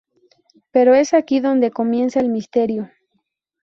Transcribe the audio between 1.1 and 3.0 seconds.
aquí donde comienza el misterio.